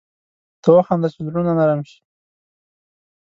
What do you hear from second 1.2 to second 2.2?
زړونه نرم شي